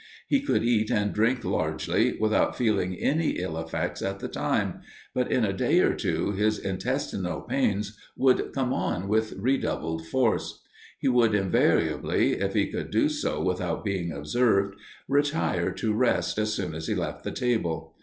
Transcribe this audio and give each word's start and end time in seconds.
He 0.27 0.41
could 0.41 0.63
eat 0.63 0.89
and 0.89 1.13
drink 1.13 1.43
largely 1.45 2.17
without 2.19 2.55
feeling 2.57 2.95
any 2.95 3.37
ill 3.37 3.55
effects 3.55 4.01
at 4.01 4.17
the 4.17 4.27
time, 4.27 4.81
but 5.13 5.31
in 5.31 5.45
a 5.45 5.53
day 5.53 5.79
or 5.81 5.93
two 5.93 6.31
his 6.31 6.57
intestinal 6.57 7.41
pains 7.41 7.95
would 8.17 8.51
come 8.51 8.73
on 8.73 9.07
with 9.07 9.33
redoubled 9.33 10.07
force. 10.07 10.63
He 10.97 11.07
would 11.07 11.35
invariably, 11.35 12.31
if 12.39 12.55
he 12.55 12.65
could 12.65 12.89
do 12.89 13.09
so 13.09 13.43
without 13.43 13.85
being 13.85 14.11
observed, 14.11 14.73
retire 15.07 15.69
to 15.73 15.93
rest 15.93 16.39
as 16.39 16.51
soon 16.51 16.73
as 16.73 16.87
he 16.87 16.95
left 16.95 17.23
the 17.23 17.29
table. 17.29 17.93